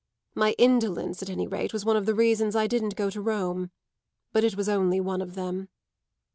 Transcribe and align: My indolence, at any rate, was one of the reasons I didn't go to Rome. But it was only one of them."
My 0.33 0.55
indolence, 0.57 1.21
at 1.21 1.29
any 1.29 1.45
rate, 1.45 1.73
was 1.73 1.85
one 1.85 1.95
of 1.95 2.07
the 2.07 2.15
reasons 2.15 2.55
I 2.55 2.65
didn't 2.65 2.95
go 2.95 3.11
to 3.11 3.21
Rome. 3.21 3.69
But 4.33 4.43
it 4.43 4.57
was 4.57 4.67
only 4.67 4.99
one 4.99 5.21
of 5.21 5.35
them." 5.35 5.69